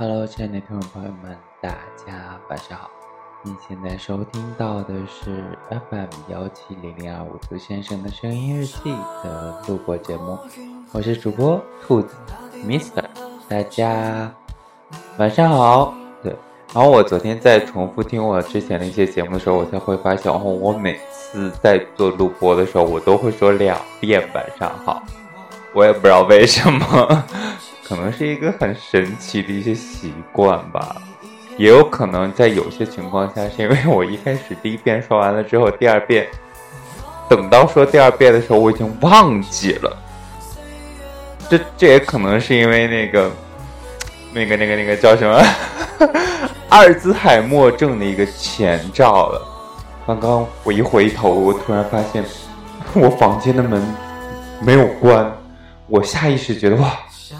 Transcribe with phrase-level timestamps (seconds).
[0.00, 1.70] Hello，亲爱的听众朋友们，大
[2.06, 2.88] 家晚上好。
[3.42, 5.58] 你现在收听到的是
[5.90, 8.92] FM 幺七零零二五兔先生的声音日记
[9.24, 10.38] 的录播节目，
[10.92, 12.14] 我是主播兔子
[12.64, 13.02] Mister，
[13.48, 14.32] 大家
[15.16, 15.92] 晚上好。
[16.22, 16.32] 对，
[16.72, 25.02] 然后我昨天在重复听我之前的一些节目的时候，我才会发现，哦，我每次在做录播的时候，我都会说两遍晚上好，
[25.74, 27.24] 我也不知道为什么。
[27.88, 30.96] 可能是一个很神奇的一些习惯吧，
[31.56, 36.28] 也有可能在有些情况下，是因为我一开始第一遍说完了之后，第二遍
[37.30, 39.96] 等到说第二遍的时候，我已经忘记了。
[41.48, 43.30] 这这也可能是因为那个
[44.34, 45.42] 那个那个那个叫什么
[46.68, 49.40] 阿尔兹海默症的一个前兆了。
[50.06, 52.22] 刚刚我一回头，我突然发现
[52.92, 53.82] 我房间的门
[54.60, 55.34] 没有关，
[55.86, 56.92] 我下意识觉得哇。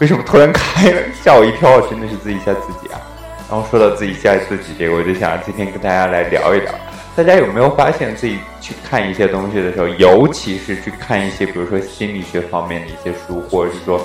[0.00, 1.80] 为什么突然开了，吓我一跳！
[1.82, 3.00] 真的是自己吓自己啊。
[3.48, 6.72] 然后说到自己吓自己这个，我就想今天跟大家来聊一聊。
[7.14, 14.04] 大家有没有发现自己去看一些东西的时候，尤其是去看一些，比如说心理学方面的一些书，或者是说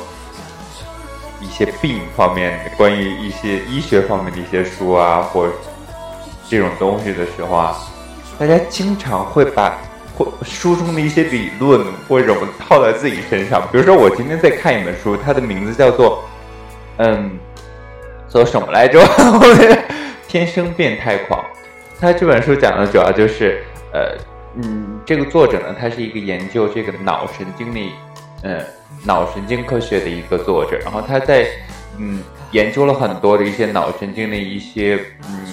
[1.41, 5.49] 一些病方面的，关于一些医学方面的一些书啊，或
[6.47, 7.75] 这种东西的时候啊，
[8.37, 9.75] 大家经常会把。
[10.43, 16.23] 书中的一些理论或者我套在自己身上，比如说我今天在看一本书，它的名字叫做
[16.97, 17.37] “嗯，
[18.27, 18.99] 做什么来着？
[20.27, 21.43] 天生变态狂”。
[21.99, 23.63] 他这本书讲的主要就是
[23.93, 24.17] 呃
[24.55, 27.79] 嗯，这个作者呢，他是一个研究这个脑神经的
[28.43, 28.59] 嗯
[29.05, 31.47] 脑神经科学的一个作者，然后他在
[31.97, 35.45] 嗯研究了很多的一些脑神经的一些嗯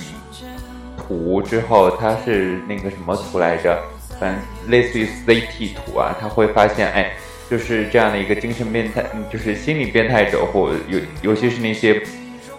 [0.97, 3.79] 图之后，他是那个什么图来着？
[4.19, 7.13] 反类似于 CT 图啊，他会发现，哎，
[7.49, 12.03] 就是这样的一个精神变态，就是心理变态者，或尤尤其是那些，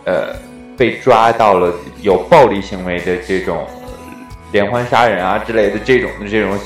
[0.06, 0.34] 呃，
[0.78, 3.68] 被抓到了有暴力行为的这种
[4.54, 6.58] 连环杀人啊之类的这种的这种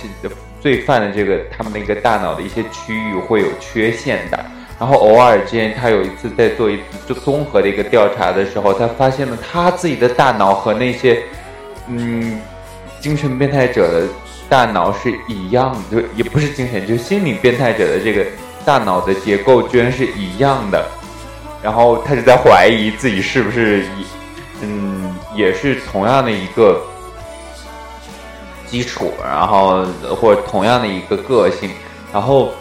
[0.61, 4.45] 罪犯的这个他们的一个大脑的一些区域会有缺陷的。
[4.79, 11.23] 然后偶尔间，他有一次在做一次就综合的一个调查的时候，他发现了他自己的大脑和那些
[11.87, 12.39] 嗯
[12.99, 14.07] 精神变态者的。
[14.53, 18.23] 大脑是一样的，就也不是精神，就心理变态者的这个
[18.63, 20.87] 大脑的结构居然是一样的。
[21.63, 24.05] 然后他就在怀疑自己是不是一，
[24.61, 26.79] 嗯，也是同样的一个
[28.67, 29.83] 基础，然后
[30.21, 31.71] 或者同样的一个个性。
[32.13, 32.51] 然后，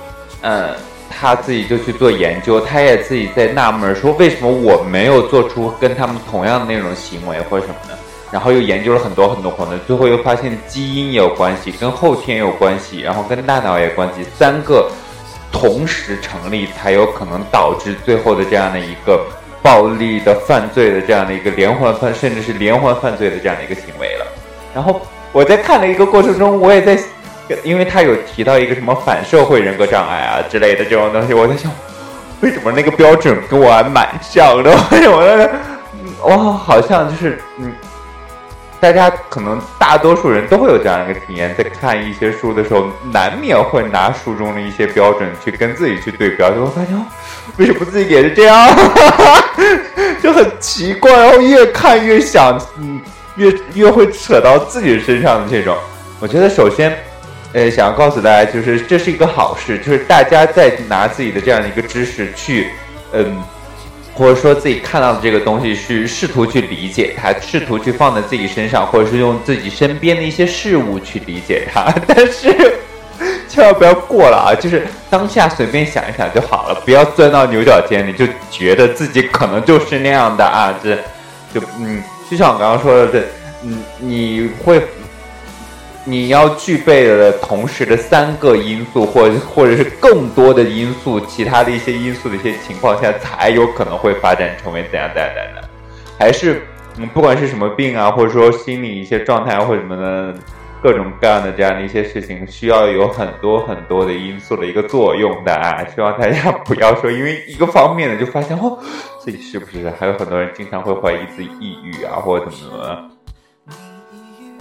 [0.41, 0.75] 嗯，
[1.11, 7.99] 他自己就去做研究，他也自己在纳闷说，为什么我没有做出跟他们同样的那种行为或者什么呢？
[8.33, 14.91] 然后又研究了很多很多很多，最后又发现基因有关系，跟后天有关系，然后跟大脑也关系，三个
[15.53, 19.23] 同时成立才有可能导致最后的这样的一个
[19.63, 24.27] 暴力的犯罪的这样的一个连环犯，甚至是连环犯罪的这样的一个行为了。
[24.75, 24.99] 然后
[25.31, 26.99] 我在看的一个过程中，我也在，
[27.63, 31.71] 因为他有提到一个什么反社会人格障碍啊之类的这种东西，我在想，
[32.41, 34.71] 为什么那个标准跟我还蛮像的？
[34.91, 35.49] 为什么？
[36.25, 37.71] 哇，好像就是嗯。
[38.83, 47.07] 大家可能大多数人都会有这样一个体验，在看一些书的时候，难免会拿书中的一些标准去跟自己去对标，就会发现
[47.59, 48.69] 为什么自己也是这样，
[50.21, 51.13] 就很奇怪。
[51.13, 53.01] 然后越看越想，嗯，
[53.37, 55.77] 越越会扯到自己身上的这种。
[56.19, 56.93] 我觉得首先，
[57.53, 62.73] 呃，想要告诉大家，就是这是一个好事，就是大家在拿自己的这样的一个知识去，
[63.13, 63.41] 嗯。
[64.15, 71.93] 或者说自己看到的这个东西是试图去理解它，试图去放在自己身上，或者是用自己身边的一些事物去理解它。
[72.07, 72.55] 但是
[73.49, 74.55] 千万不要过了啊！
[74.59, 80.75] 就是当下随便想一想就好了，不要钻到牛角尖里，就觉得自己可能就是那样的啊！
[80.83, 80.97] 这
[81.55, 83.23] 就嗯，就像我刚刚说的，这
[83.65, 84.83] 嗯，你会。
[86.05, 95.69] 你要具备的同时的三个因素，或或者是更多的因素，其他的一些因素的一些情况下，才有可能会发展成为怎样怎样的？
[96.19, 96.63] 还是
[96.99, 100.35] 嗯，不管是什么病啊，或者说心理一些状态或者什么的，
[100.83, 105.87] 各种各样的这样的一些事情，需要有很多很多的因素的一个作用的啊！
[105.95, 108.77] 希望大家不要说因为一个方面的就发现哦，
[109.21, 109.89] 自己是不是？
[109.99, 113.11] 还有很多人经常会怀疑自己抑郁啊，或者怎么怎么。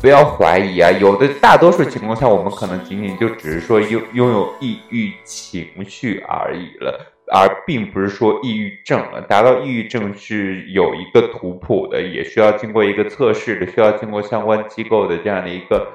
[0.01, 9.21] 不要怀疑啊，有的大多数情况下，我们可能仅仅就只是说拥拥有抑郁情绪而已了，而并不是说抑郁症了。
[9.21, 15.87] 达到抑郁症是有一个图谱的，也需要经过一个测试的，需要经过相关机构的这样的一个，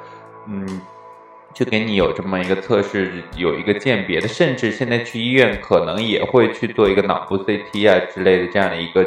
[0.47, 0.81] 嗯，
[1.53, 9.05] 去给你有这么一个测试，有一个鉴别的，甚至现在去医院可能也会去做一个脑部 CT 啊之类的这样的一个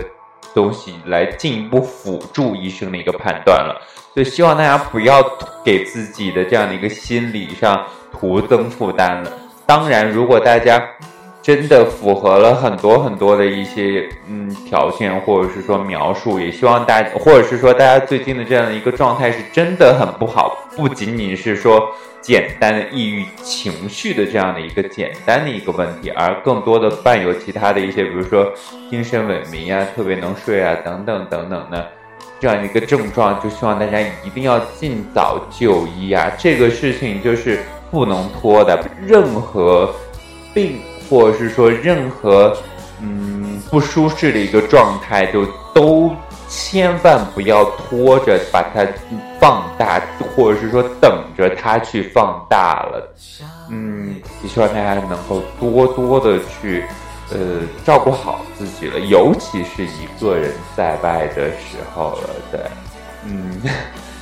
[0.54, 3.82] 东西来进一步辅助医生的一个判断了。
[4.14, 5.24] 所以希望大家不要
[5.64, 9.32] 给自己的这样的一个心理上徒增负担了。
[9.66, 10.84] 当然，如果大家
[11.42, 21.90] 真的符合了很多很多的一些嗯条件，或者是说描述，也希望大家，或者是说大家最近的这样的一个状态是真的很不好，不仅仅是说
[22.20, 28.52] 简单的抑郁情绪的这样的一个简单的一个问题，而更多的伴有其他的一些，比如说
[28.90, 31.88] 精神萎靡啊，特别能睡啊，等等等等的
[32.40, 37.60] 这样一个症状，就希望大家一定要尽早就医啊，这个事情就是。
[37.92, 39.92] 不能拖的，任何
[40.54, 42.56] 病或者是说任何
[43.02, 45.44] 嗯不舒适的一个状态，就
[45.74, 46.16] 都
[46.48, 48.86] 千万不要拖着把它
[49.40, 50.00] 放大，
[50.36, 53.16] 或者是说等着它去放大了。
[53.72, 54.14] 嗯，
[54.44, 56.84] 也希望大家能够多多的去
[57.32, 62.30] 呃照顾好自己了，尤其是一个人在外的时候了。
[62.52, 62.60] 对，
[63.26, 63.62] 嗯。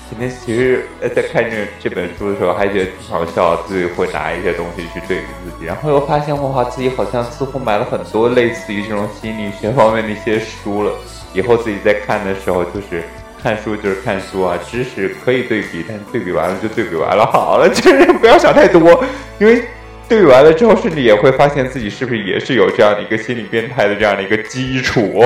[0.10, 10.94] 今天其实在看这这本书的时候，还觉得挺好笑，自己会拿一些东西去对比自己，然后又发现哇，自己好像似乎买了很多类似于这种心理学方面的一些书了。
[11.34, 13.04] 以后自己在看的时候，就是
[13.44, 19.04] 看书就是看书啊，知识可以对比，但对比完了就对比完了，好了，就是 不要想太多，
[19.40, 19.62] 因为
[20.08, 25.22] 对完了之后，甚至也会发现自己是不是也是有这样的一个心理变态的这样的一个基础，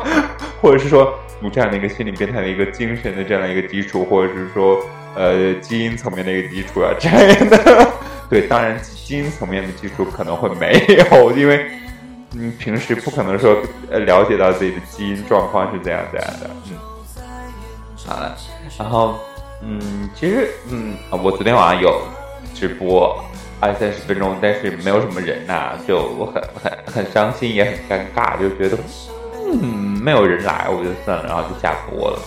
[0.60, 1.12] 或者是说。
[1.42, 4.80] 有这样的一个心理变态的一个精神的这样的一个基础，或者是说，
[5.14, 7.88] 呃，基因层面的一个基础啊，这样的。
[8.30, 11.66] 对，当然基因层面的基础可能会没有，因为
[12.32, 13.54] 你平时不可能说
[13.90, 16.50] 呃了解到自己的基因状况是怎样怎样的。
[16.70, 16.78] 嗯，
[18.06, 18.34] 好了，
[18.78, 19.18] 然后
[19.62, 22.00] 嗯，其实嗯，我昨天晚上有
[22.54, 23.22] 直播
[23.60, 28.76] 二三十分钟，但是没有什么人呐，就很很很伤心，也很尴尬，就觉得。
[29.62, 32.18] 嗯，没有人来，我就算了，然后就下播了。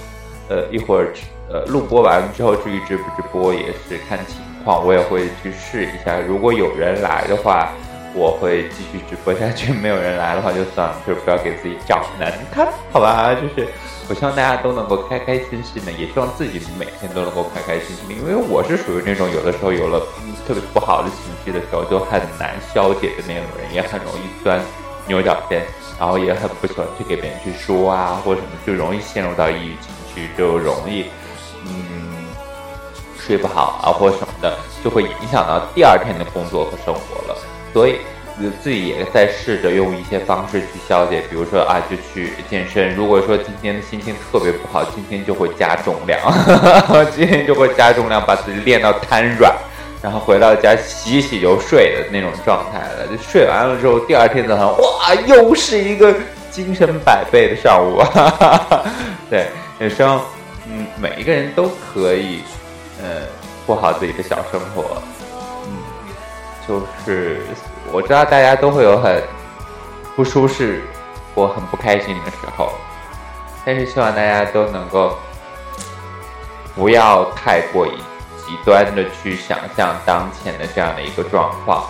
[0.49, 1.13] 呃，一会儿
[1.51, 6.17] 呃录播完之后，至于直不直播也是看情况，我也会去试一下。
[6.19, 7.71] 如果有人来的话，
[8.13, 13.33] 我会继续直播下去；没有人来的话，就算了，就不要给自己找难堪，好吧？
[13.35, 13.67] 就是
[14.09, 18.13] 我希望大家都能够开开心心的，也希望自己每天都能够开开心心的。
[18.13, 19.99] 因为我是属于那种有的时候有了
[20.47, 24.59] 特别不好的情绪的时候，就很难消解的那种人，也很容易钻
[25.07, 25.63] 牛角尖。
[25.99, 31.07] 然后也很不喜欢去给别人去说啊，或者什么，就容易陷入到抑郁情绪，就容易，
[31.65, 32.25] 嗯，
[33.19, 37.35] 睡不好啊，或什么的，就会影响到第二天的工作和生活了。
[37.73, 37.97] 所以
[38.61, 42.95] 自己也在试着用一些方式去消解，比如说啊，就去健身。
[42.95, 46.19] 如果说今天的心情特别不好，今天就会加重量，
[47.15, 49.53] 今天就会加重量，把自己练到瘫软。
[50.01, 56.15] 然后回到家洗洗就睡的那种状态了，就睡完了之后，第二天早上哇，又是一个
[56.49, 58.01] 精神百倍的上午。
[59.29, 60.21] 对，也希望
[60.69, 62.39] 嗯每一个人都可以
[63.03, 63.23] 呃
[63.65, 65.01] 过好自己的小生活。
[66.69, 67.41] 就是
[67.91, 69.21] 我知道大家都会有很
[70.15, 70.83] 不舒适
[71.33, 72.71] 或很不开心的时候，
[73.65, 75.17] 但是希望大家都能够
[76.75, 77.91] 不要太过于。
[78.45, 81.83] 极端的去想象当前的这样的一个状况，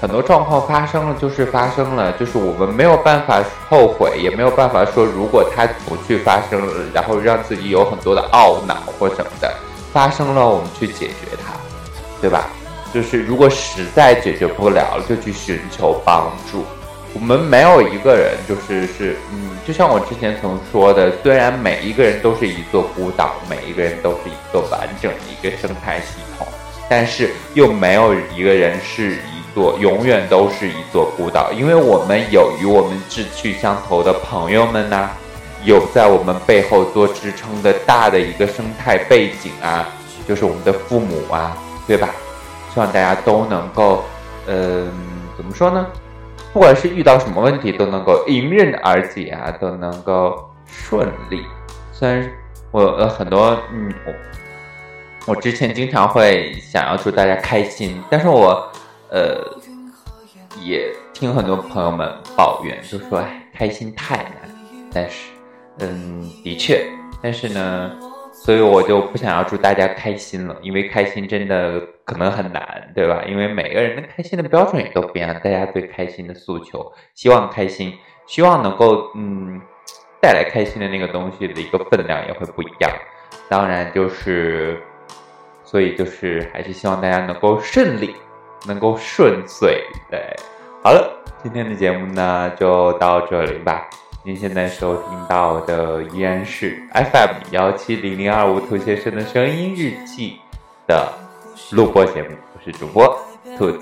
[0.00, 9.54] 很多状况发生了就是发生了，就是我们没有办法后悔，也没有办法说如果它不去发生，然后让自己有很多的懊恼或什么的。
[9.92, 11.52] 发生了，我们去解决它，
[12.22, 12.48] 对吧？
[12.96, 16.64] 就是如果实在解决不了，就去寻求帮助。
[17.12, 26.46] 我们没有一个人就是是嗯，就像我之前曾说的，虽然每一个人都是一座孤岛，每一个人都是一个完整的一个生态系统，
[26.88, 35.10] 但是又没有一个人是一座永远都是一座孤岛，因为我们有与我们志趣相投的朋友们呢，
[35.64, 39.86] 有在我们背后做支撑的大的一个生态背景啊，
[40.26, 41.54] 就是我们的父母啊，
[41.86, 42.08] 对吧？
[42.76, 44.04] 希望大家都能够，
[44.46, 44.92] 嗯，
[45.34, 45.86] 怎么说呢？
[46.52, 51.42] 不管是遇到什么问题，都能够迎刃而解啊，都能够顺利。
[51.90, 52.30] 虽然
[52.72, 54.12] 我有很多嗯，我
[55.32, 58.70] 我之前经常会想要祝大家开心，但是我
[59.08, 59.42] 呃
[60.60, 64.34] 也听很多朋友们抱怨，就说开心太难。
[64.92, 65.30] 但是
[65.78, 66.86] 嗯，的确，
[67.22, 67.90] 但是呢。
[68.44, 73.24] 所以我就不想要祝大家开心了，因为开心真的可能很难，对吧？
[73.26, 77.92] 因为每个人的开心的标准也都不一样，大家对开心的诉求，希望开心，
[78.26, 79.60] 希望能够嗯
[80.20, 82.90] 带来开心的那个东西的一个分量也会不一样。
[83.48, 84.80] 当然就是，
[85.64, 88.14] 所以就是还是希望大家能够顺利，
[88.68, 89.82] 能够顺遂。
[90.08, 90.20] 对，
[90.84, 91.10] 好了，
[91.42, 93.88] 今天的节目呢就到这里吧。
[94.26, 100.40] 您现在收听到的依然是 FM 幺七零零二五兔先生的声音日记
[100.84, 101.12] 的
[101.70, 103.06] 录播节目，我是主播
[103.56, 103.78] 兔子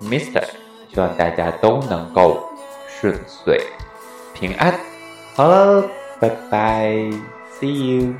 [0.00, 0.44] Mister，
[0.88, 2.48] 希望大家都能够
[2.86, 3.60] 顺遂
[4.32, 4.72] 平安。
[5.34, 5.82] 好了，
[6.20, 6.92] 拜拜
[7.58, 8.14] ，See you。